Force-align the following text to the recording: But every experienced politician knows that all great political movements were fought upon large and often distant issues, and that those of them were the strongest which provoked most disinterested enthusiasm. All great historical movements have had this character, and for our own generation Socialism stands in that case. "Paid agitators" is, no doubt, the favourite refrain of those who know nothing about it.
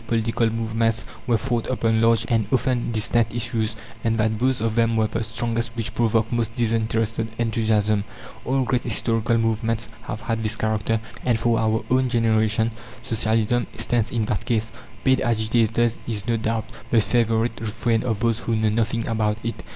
But 0.07 0.15
every 0.17 0.29
experienced 0.29 0.57
politician 0.57 0.57
knows 0.57 0.63
that 0.63 0.63
all 0.65 0.65
great 0.65 0.71
political 0.79 1.23
movements 1.27 1.27
were 1.27 1.47
fought 1.47 1.67
upon 1.67 2.01
large 2.01 2.25
and 2.27 2.47
often 2.51 2.91
distant 2.91 3.27
issues, 3.35 3.75
and 4.03 4.17
that 4.17 4.39
those 4.39 4.59
of 4.59 4.73
them 4.73 4.97
were 4.97 5.05
the 5.05 5.23
strongest 5.23 5.75
which 5.77 5.93
provoked 5.93 6.31
most 6.33 6.55
disinterested 6.55 7.27
enthusiasm. 7.37 8.03
All 8.43 8.63
great 8.63 8.81
historical 8.83 9.37
movements 9.37 9.89
have 10.07 10.21
had 10.21 10.41
this 10.41 10.55
character, 10.55 10.99
and 11.23 11.37
for 11.39 11.59
our 11.59 11.85
own 11.91 12.09
generation 12.09 12.71
Socialism 13.03 13.67
stands 13.77 14.09
in 14.11 14.25
that 14.25 14.43
case. 14.45 14.71
"Paid 15.03 15.21
agitators" 15.21 15.99
is, 16.07 16.25
no 16.27 16.35
doubt, 16.35 16.65
the 16.89 16.99
favourite 16.99 17.61
refrain 17.61 18.01
of 18.03 18.21
those 18.21 18.39
who 18.39 18.55
know 18.55 18.69
nothing 18.69 19.07
about 19.07 19.37
it. 19.43 19.61